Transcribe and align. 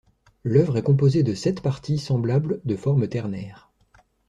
L'œuvre 0.43 0.77
est 0.77 0.81
composée 0.81 1.21
de 1.21 1.35
sept 1.35 1.61
parties 1.61 1.99
semblables 1.99 2.59
de 2.65 2.75
forme 2.75 3.07
ternaire. 3.07 3.69